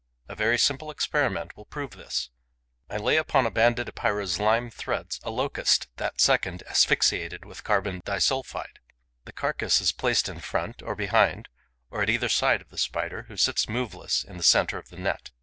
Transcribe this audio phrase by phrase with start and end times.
[0.27, 2.31] A very simple experiment will prove this.
[2.89, 8.01] I lay upon a Banded Epeira's lime threads a Locust that second asphyxiated with carbon
[8.03, 8.79] disulphide.
[9.25, 11.49] The carcass is placed in front, or behind,
[11.91, 14.97] or at either side of the Spider, who sits moveless in the centre of the
[14.97, 15.29] net.